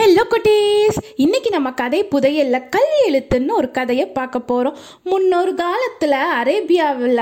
Hello 0.00 0.22
குட்டீஸ். 0.32 0.98
இன்னைக்கு 1.16 1.50
நம்ம 1.50 1.68
கதை 1.80 1.98
புதையல்ல 2.12 2.58
கல் 2.74 2.92
எழுத்துன்னு 3.08 3.56
ஒரு 3.56 3.70
கதையை 3.70 4.06
பார்க்க 4.06 4.38
போறோம். 4.50 4.76
முன்னொரு 5.02 5.52
காலத்துல 5.60 6.14
அரேபியாவில் 6.36 7.20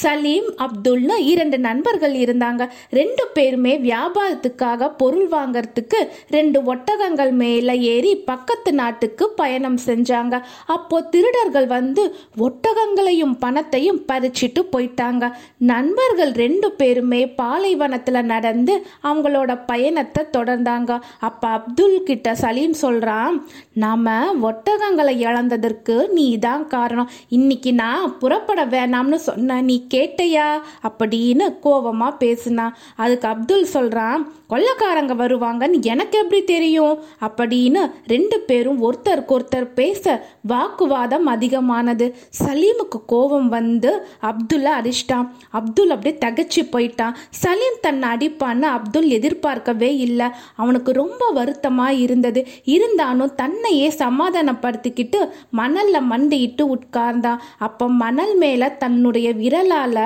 சலீம் 0.00 0.48
அப்துல்னு 0.64 1.14
இரண்டு 1.32 1.58
நண்பர்கள் 1.58 2.14
இருந்தாங்க. 2.24 2.64
ரெண்டு 2.90 3.24
பேருமே 3.36 3.72
வியாபாரத்துக்காக 3.78 4.90
பொருள் 4.96 5.28
வாங்கறதுக்கு 5.28 6.00
ரெண்டு 6.28 6.60
ஒட்டகங்கள் 6.74 7.32
மேல 7.42 7.76
ஏறி 7.92 8.12
பக்கத்து 8.16 8.72
நாட்டுக்கு 8.74 9.28
பயணம் 9.40 9.78
செஞ்சாங்க. 9.86 10.42
அப்போ 10.66 11.00
திருடர்கள் 11.14 11.66
வந்து 11.66 12.04
ஒட்டகங்களையும் 12.48 13.34
பணத்தையும் 13.38 14.02
பறிச்சிட்டு 14.12 14.64
போயிட்டாங்க. 14.76 15.32
நண்பர்கள் 15.72 16.32
ரெண்டு 16.32 16.70
பேருமே 16.72 17.22
பாலைவனத்துல 17.42 18.24
நடந்து 18.34 18.76
அவங்களோட 19.02 19.60
பயணத்தை 19.72 20.24
தொடர்ந்தாங்க. 20.36 21.00
அப்ப 21.20 21.48
அப்துல் 21.48 21.98
கிட்ட 22.02 22.16
சலீம் 22.24 22.72
சொல்கிறான் 22.72 23.46
நாம் 23.72 24.06
ஒட்டகங்களை 24.42 25.14
இழந்ததற்கு 25.26 26.08
நீ 26.08 26.38
தான் 26.38 26.66
காரணம். 26.66 27.10
இன்னைக்கு 27.28 27.74
நான் 27.74 28.18
புறப்பட 28.18 28.66
வேணாம்னு 28.66 29.14
சொன்ன 29.14 29.60
நீ 29.60 29.86
கேட்டையா? 29.94 30.48
அப்படின்னு 30.88 31.60
கோபமாக 31.60 32.16
பேசினான் 32.16 32.76
அதுக்கு 32.96 33.28
அப்துல் 33.28 33.64
சொல்கிறான் 33.64 34.32
கொள்ளக்காரங்க 34.48 35.14
வருவாங்கன்னு 35.14 35.82
எனக்கு 35.82 36.18
எப்படி 36.18 36.44
தெரியும்? 36.44 36.98
அப்படின்னு 37.20 37.90
ரெண்டு 38.06 38.40
பேரும் 38.40 38.82
ஒருத்தருக்கு 38.82 39.36
ஒருத்தர் 39.38 39.74
பேச 39.74 40.26
வாக்குவாதம் 40.46 41.26
அதிகமானது. 41.26 42.14
சலீமுக்கு 42.44 43.00
கோபம் 43.06 43.48
வந்து 43.48 44.06
அப்துல்ல 44.22 44.68
அடிச்சிட்டான். 44.78 45.28
அப்துல் 45.50 45.90
அப்படியே 45.90 46.18
தகச்சு 46.24 46.62
போயிட்டான். 46.72 47.14
சலீம் 47.30 47.78
தன்னை 47.80 48.08
அடிப்பான்னு 48.08 48.62
அப்துல் 48.62 49.08
எதிர்பார்க்கவே 49.08 49.96
இல்லை. 49.96 50.26
அவனுக்கு 50.56 50.92
ரொம்ப 50.92 51.30
வருத்தமாக 51.34 51.92
இருந்தது. 52.08 52.46
இருந்தாலும் 52.64 53.34
தன்னையே 53.34 53.88
சமாதானப்படுத்திக்கிட்டு 53.98 55.20
மணல்ல 55.56 55.96
மண்டிட்டு 56.10 56.62
உட்கார்ந்தான் 56.68 57.38
அப்ப 57.58 57.88
மணல் 57.88 58.36
மேல 58.36 58.68
தன்னுடைய 58.68 59.28
விரலால 59.34 59.96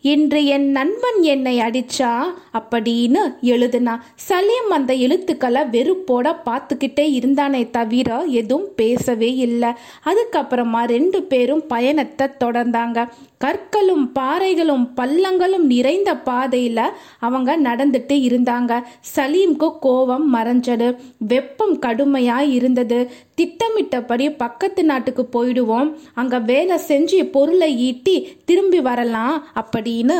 இன்று 0.00 0.40
என் 0.46 0.70
நண்பன் 0.70 1.20
என்னை 1.22 1.54
அடிச்சா? 1.58 2.10
அப்படின்னு 2.52 3.22
எழுதுனா. 3.42 3.94
சலீம் 4.14 4.68
அந்த 4.70 4.92
எழுத்துக்களை 4.94 5.62
வெறுப்போட 5.62 6.34
பார்த்துக்கிட்டே 6.46 7.06
இருந்தானே 7.18 7.70
தவிர 7.70 8.22
எதுவும் 8.40 8.68
பேசவே 8.76 9.30
இல்லை. 9.34 9.70
அதுக்கப்புறமா 10.04 10.84
ரெண்டு 10.84 11.22
பேரும் 11.22 11.66
பயணத்தை 11.66 12.26
தொடர்ந்தாங்க. 12.44 13.08
கற்களும் 13.44 14.06
பாறைகளும் 14.18 14.86
பள்ளங்களும் 14.96 15.66
நிறைந்த 15.74 16.14
பாதையில 16.14 16.84
அவங்க 17.18 17.58
நடந்துட்டு 17.58 18.16
இருந்தாங்க. 18.28 18.82
சலீம்க்கு 19.16 19.70
கோபம் 19.80 20.34
மறைஞ்சது. 20.34 20.96
வெப்பம் 21.36 21.76
கடுமையாக 21.84 22.50
இருந்தது. 22.58 22.98
திட்டமிட்டபடி 23.34 24.26
பக்கத்து 24.42 24.84
நாட்டுக்கு 24.90 25.24
போயிடுவோம். 25.34 25.90
அங்க 26.14 26.38
வேலை 26.52 26.76
செஞ்சு 26.88 27.20
பொருளை 27.36 27.70
ஈட்டி 27.88 28.16
திரும்பி 28.48 28.80
வரலாம் 28.88 29.36
அப்படின்னு. 29.60 30.18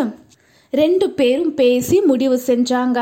ரெண்டு 0.73 1.07
பேரும் 1.19 1.53
பேசி 1.55 1.97
முடிவு 2.01 2.37
செஞ்சாங்க. 2.47 2.99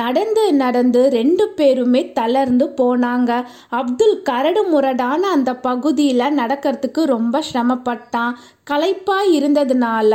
நடந்து 0.00 0.44
நடந்து 0.60 1.00
ரெண்டு 1.16 1.44
பேருமே 1.58 2.02
தளர்ந்து 2.18 2.66
போனாங்க. 2.80 3.30
அப்துல் 3.78 4.16
கரடு 4.28 4.62
முரடான 4.64 5.22
அந்த 5.36 5.50
பகுதியில் 5.66 6.36
நடக்கிறதுக்கு 6.40 7.02
ரொம்ப 7.14 7.42
சிரமப்பட்டான். 7.50 8.32
களைப்பாக 8.70 9.32
இருந்ததுனால 9.38 10.14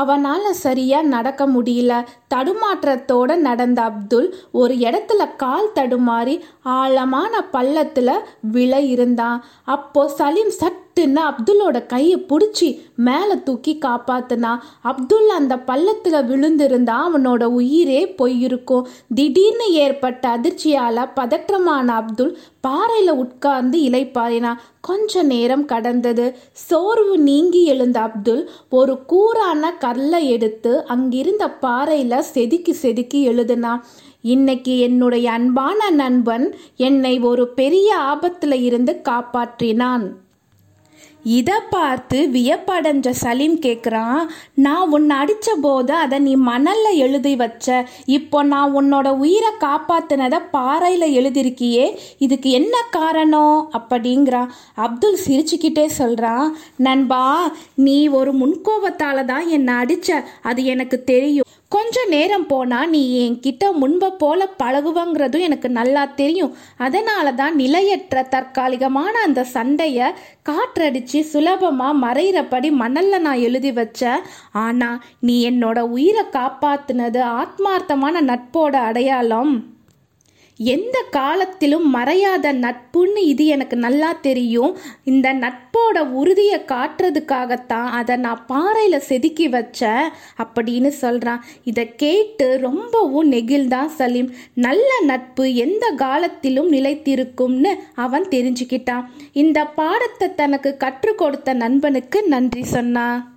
அவனால் 0.00 0.60
சரியாக 0.64 1.10
நடக்க 1.14 1.42
முடியல. 1.46 1.92
தடுமாற்றத்தோடு 2.34 3.36
நடந்த 3.48 3.80
அப்துல் 3.82 4.28
ஒரு 4.52 4.74
இடத்துல 4.86 5.22
கால் 5.36 5.74
தடுமாறி 5.74 6.36
ஆழமான 6.78 7.42
பள்ளத்தில் 7.56 8.16
விழ 8.54 8.80
இருந்தான். 8.94 9.38
அப்போ 9.76 10.02
சலீம் 10.20 10.54
சட்டுன்னு 10.96 11.22
அப்துல்லோட 11.28 11.78
கையை 11.86 12.16
பிடிச்சி 12.28 12.66
மேலே 13.06 13.36
தூக்கி 13.46 13.72
காப்பாத்துனான் 13.84 14.60
அப்துல் 14.90 15.30
அந்த 15.36 15.54
பள்ளத்தில் 15.68 16.16
விழுந்திருந்தா 16.28 16.96
அவனோட 17.06 17.44
உயிரே 17.56 18.02
போயிருக்கும். 18.18 18.86
திடீர்னு 19.14 19.66
ஏற்பட்ட 19.84 20.22
அதிர்ச்சியால் 20.36 21.02
பதற்றமான 21.18 21.86
அப்துல் 22.00 22.32
பாறையில் 22.60 23.14
உட்கார்ந்து 23.24 23.78
இலைப்பாரினான் 23.88 24.62
கொஞ்ச 24.80 25.22
நேரம் 25.32 25.66
கடந்தது. 25.74 26.26
சோர்வு 26.68 27.18
நீங்கி 27.28 27.64
எழுந்த 27.74 28.00
அப்துல் 28.00 28.44
ஒரு 28.80 28.96
கூரான 29.12 29.74
கல்லை 29.78 30.24
எடுத்து 30.30 30.74
அங்கிருந்த 30.86 31.46
பாறையில் 31.64 32.28
செதுக்கி 32.32 32.74
செதுக்கி 32.84 33.22
எழுதுனா 33.28 33.72
இன்னைக்கு 34.34 34.74
என்னுடைய 34.78 35.26
அன்பான 35.30 35.90
நண்பன் 36.02 36.46
என்னை 36.88 37.16
ஒரு 37.30 37.46
பெரிய 37.60 37.88
ஆபத்தில் 38.12 38.58
இருந்து 38.68 38.92
காப்பாற்றினான். 39.08 40.06
இதை 41.24 41.54
பார்த்து 41.70 42.18
வியப்படைஞ்ச 42.32 43.10
சலீம் 43.10 43.56
கேட்குறான் 43.58 44.20
நான் 44.54 44.90
உன்னை 44.90 45.16
அடித்த 45.16 45.54
போது 45.54 45.92
அதை 45.92 46.18
நீ 46.18 46.34
மணலில் 46.34 46.98
எழுதி 46.98 47.36
வச்ச. 47.36 47.86
இப்போ 48.04 48.42
நான் 48.42 48.74
உன்னோட 48.74 49.08
உயிரை 49.08 49.50
காப்பாத்தினதை 49.60 50.40
பாறையில் 50.50 51.06
எழுதிருக்கியே 51.20 51.86
இதுக்கு 52.18 52.50
என்ன 52.50 52.82
காரணம்? 52.90 53.70
அப்படிங்கிறான். 53.72 54.52
அப்துல் 54.74 55.18
சிரிச்சுக்கிட்டே 55.26 55.86
சொல்கிறான் 55.86 56.56
நண்பா 56.76 57.52
நீ 57.74 58.08
ஒரு 58.08 58.32
முன்கோபத்தால் 58.32 59.24
தான் 59.24 59.48
என்னை 59.48 59.74
அடித்த 59.74 60.22
அது 60.42 60.64
எனக்கு 60.64 61.04
தெரியும். 61.04 61.48
கொஞ்ச 61.68 62.04
நேரம் 62.04 62.46
போனால் 62.46 62.88
நீ 62.88 63.28
என்கிட்ட 63.28 63.72
முன்பை 63.72 64.10
போல 64.10 64.48
பழகுவங்கிறதும் 64.62 65.40
எனக்கு 65.40 65.68
நல்லா 65.68 66.04
தெரியும். 66.04 66.56
அதனால 66.76 67.32
தான் 67.32 67.54
நிலையற்ற 67.54 68.22
தற்காலிகமான 68.34 69.12
அந்த 69.12 69.44
சண்டையை 69.44 70.06
காற்றடிச்சு 70.48 71.20
சுலபமாக 71.20 72.00
மறையிறபடி 72.06 72.68
மணல்ல 72.80 73.18
நான் 73.18 73.44
எழுதி 73.48 73.72
வச்ச 73.72 74.20
ஆனால் 74.64 74.98
நீ 75.20 75.36
என்னோட 75.50 75.78
உயிரை 75.96 76.24
காப்பாத்துனது 76.32 77.20
ஆத்மார்த்தமான 77.40 78.22
நட்போட 78.30 78.74
அடையாளம். 78.88 79.54
எந்த 80.56 81.04
காலத்திலும் 81.10 81.94
மறையாத 81.94 82.52
நட்புன்னு 82.52 83.16
இது 83.16 83.46
எனக்கு 83.46 83.76
நல்லா 83.76 84.12
தெரியும். 84.12 84.76
இந்த 85.04 85.34
நட்போட 85.34 85.98
உறுதியை 85.98 86.60
காட்டுறதுக்காகத்தான் 86.60 87.84
அதை 87.84 88.16
நான் 88.16 88.46
பாறையில் 88.46 88.98
செதுக்கி 88.98 89.48
வச்சேன் 89.48 90.08
அப்படின்னு 90.38 90.88
சொல்கிறான் 90.88 91.44
இதை 91.64 91.96
கேட்டு 91.96 92.58
ரொம்பவும் 92.60 93.32
நெகிழ்தான் 93.32 93.86
சலீம். 93.86 94.30
நல்ல 94.54 95.00
நட்பு 95.02 95.54
எந்த 95.54 95.90
காலத்திலும் 95.90 96.72
நிலைத்திருக்கும்னு 96.72 97.74
அவன் 97.94 98.24
தெரிஞ்சுக்கிட்டான். 98.24 99.04
இந்த 99.32 99.64
பாடத்தை 99.64 100.34
தனக்கு 100.34 100.76
கற்றுக் 100.76 101.18
கொடுத்த 101.18 101.52
நண்பனுக்கு 101.52 102.22
நன்றி 102.22 102.62
சொன்னான். 102.62 103.33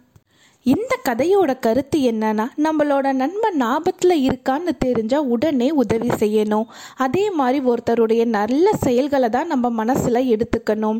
இந்த 0.66 0.94
கதையோட 1.08 1.52
கருத்து 1.60 1.98
என்னன்னா 2.12 2.46
நம்மளோட 2.64 3.14
நண்பன் 3.14 3.62
ஆபத்தில் 3.74 4.16
இருக்கான்னு 4.28 4.72
தெரிஞ்சால் 4.86 5.30
உடனே 5.34 5.72
உதவி 5.72 6.10
செய்யணும். 6.22 6.66
அதே 6.96 7.24
மாதிரி 7.32 7.60
ஒருத்தருடைய 7.72 8.26
நல்ல 8.26 8.74
செயல்களை 8.86 9.30
தான் 9.30 9.48
நம்ம 9.48 9.70
மனசில் 9.70 10.30
எடுத்துக்கணும். 10.34 11.00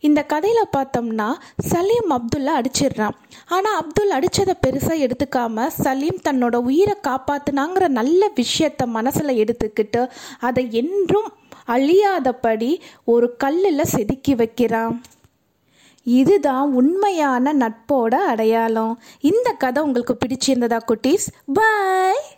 இந்த 0.00 0.22
கதையில் 0.22 0.72
பார்த்தோம்னா 0.76 1.28
சலீம் 1.70 2.12
அப்துல்லா 2.16 2.54
அடிச்சிடுறான். 2.60 3.16
ஆனால் 3.48 3.78
அப்துல் 3.82 4.14
அடித்ததை 4.18 4.56
பெருசாக 4.66 5.04
எடுத்துக்காம 5.06 5.66
சலீம் 5.82 6.20
தன்னோட 6.28 6.56
உயிரை 6.70 6.96
காப்பாத்துனாங்கிற 7.08 7.88
நல்ல 7.88 8.30
விஷயத்த 8.42 8.86
மனசில் 8.98 9.40
எடுத்துக்கிட்டு 9.42 10.04
அதை 10.40 10.66
என்றும் 10.82 11.30
அழியாதபடி 11.74 12.72
ஒரு 13.04 13.26
கல்லில் 13.36 13.90
செதுக்கி 13.94 14.34
வைக்கிறான். 14.34 14.92
இதுதான் 16.06 16.72
உண்மையான 16.72 17.54
நட்போட 17.54 18.14
அடையாளம். 18.14 19.00
இந்த 19.20 19.52
கதை 19.52 19.82
உங்களுக்கு 19.82 20.16
பிடிச்சிருந்ததா 20.26 20.78
குட்டீஸ்? 20.86 21.26
பாய் 21.52 22.35